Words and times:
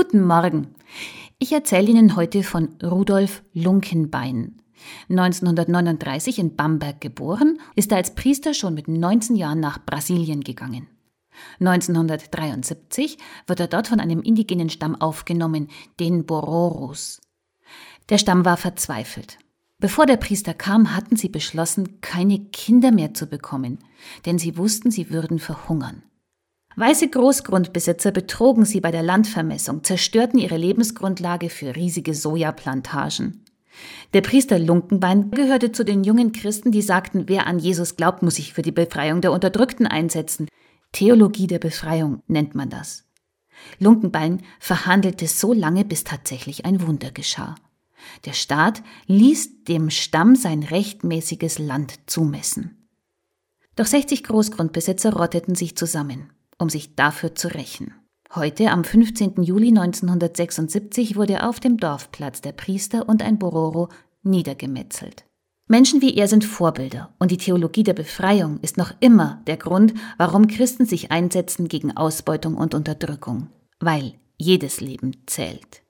Guten 0.00 0.24
Morgen. 0.24 0.76
Ich 1.40 1.50
erzähle 1.50 1.90
Ihnen 1.90 2.14
heute 2.14 2.44
von 2.44 2.76
Rudolf 2.80 3.42
Lunkenbein. 3.52 4.62
1939 5.10 6.38
in 6.38 6.54
Bamberg 6.54 7.00
geboren, 7.00 7.58
ist 7.74 7.90
er 7.90 7.96
als 7.96 8.14
Priester 8.14 8.54
schon 8.54 8.74
mit 8.74 8.86
19 8.86 9.34
Jahren 9.34 9.58
nach 9.58 9.84
Brasilien 9.84 10.42
gegangen. 10.42 10.86
1973 11.58 13.18
wird 13.48 13.58
er 13.58 13.66
dort 13.66 13.88
von 13.88 13.98
einem 13.98 14.22
indigenen 14.22 14.70
Stamm 14.70 14.94
aufgenommen, 15.00 15.66
den 15.98 16.26
Bororos. 16.26 17.20
Der 18.08 18.18
Stamm 18.18 18.44
war 18.44 18.56
verzweifelt. 18.56 19.38
Bevor 19.80 20.06
der 20.06 20.16
Priester 20.16 20.54
kam, 20.54 20.94
hatten 20.94 21.16
sie 21.16 21.28
beschlossen, 21.28 22.00
keine 22.02 22.38
Kinder 22.38 22.92
mehr 22.92 23.14
zu 23.14 23.26
bekommen, 23.26 23.80
denn 24.26 24.38
sie 24.38 24.56
wussten, 24.56 24.92
sie 24.92 25.10
würden 25.10 25.40
verhungern. 25.40 26.04
Weiße 26.78 27.08
Großgrundbesitzer 27.08 28.12
betrogen 28.12 28.64
sie 28.64 28.80
bei 28.80 28.92
der 28.92 29.02
Landvermessung, 29.02 29.82
zerstörten 29.82 30.38
ihre 30.38 30.56
Lebensgrundlage 30.56 31.50
für 31.50 31.74
riesige 31.74 32.14
Sojaplantagen. 32.14 33.44
Der 34.12 34.20
Priester 34.20 34.60
Lunkenbein 34.60 35.32
gehörte 35.32 35.72
zu 35.72 35.84
den 35.84 36.04
jungen 36.04 36.30
Christen, 36.30 36.70
die 36.70 36.82
sagten, 36.82 37.24
wer 37.26 37.48
an 37.48 37.58
Jesus 37.58 37.96
glaubt, 37.96 38.22
muss 38.22 38.36
sich 38.36 38.52
für 38.52 38.62
die 38.62 38.70
Befreiung 38.70 39.20
der 39.22 39.32
Unterdrückten 39.32 39.88
einsetzen. 39.88 40.46
Theologie 40.92 41.48
der 41.48 41.58
Befreiung 41.58 42.22
nennt 42.28 42.54
man 42.54 42.70
das. 42.70 43.08
Lunkenbein 43.80 44.42
verhandelte 44.60 45.26
so 45.26 45.52
lange, 45.52 45.84
bis 45.84 46.04
tatsächlich 46.04 46.64
ein 46.64 46.86
Wunder 46.86 47.10
geschah. 47.10 47.56
Der 48.24 48.34
Staat 48.34 48.84
ließ 49.08 49.64
dem 49.64 49.90
Stamm 49.90 50.36
sein 50.36 50.62
rechtmäßiges 50.62 51.58
Land 51.58 51.98
zumessen. 52.06 52.86
Doch 53.74 53.86
60 53.86 54.22
Großgrundbesitzer 54.22 55.12
rotteten 55.14 55.56
sich 55.56 55.76
zusammen 55.76 56.30
um 56.58 56.68
sich 56.68 56.94
dafür 56.96 57.34
zu 57.34 57.48
rächen. 57.48 57.94
Heute, 58.34 58.70
am 58.70 58.84
15. 58.84 59.42
Juli 59.42 59.68
1976, 59.68 61.16
wurde 61.16 61.48
auf 61.48 61.60
dem 61.60 61.78
Dorfplatz 61.78 62.42
der 62.42 62.52
Priester 62.52 63.08
und 63.08 63.22
ein 63.22 63.38
Bororo 63.38 63.88
niedergemetzelt. 64.22 65.24
Menschen 65.66 66.00
wie 66.00 66.16
er 66.16 66.28
sind 66.28 66.44
Vorbilder 66.44 67.14
und 67.18 67.30
die 67.30 67.36
Theologie 67.36 67.82
der 67.82 67.94
Befreiung 67.94 68.58
ist 68.60 68.78
noch 68.78 68.92
immer 69.00 69.42
der 69.46 69.58
Grund, 69.58 69.94
warum 70.16 70.46
Christen 70.46 70.86
sich 70.86 71.10
einsetzen 71.10 71.68
gegen 71.68 71.96
Ausbeutung 71.96 72.56
und 72.56 72.74
Unterdrückung, 72.74 73.48
weil 73.78 74.14
jedes 74.38 74.80
Leben 74.80 75.12
zählt. 75.26 75.82